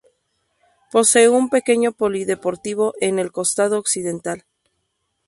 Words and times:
Posee 0.91 1.29
un 1.29 1.51
pequeño 1.51 1.91
polideportivo 1.91 2.95
en 3.01 3.19
el 3.19 3.31
costado 3.31 3.77
occidental. 3.77 4.45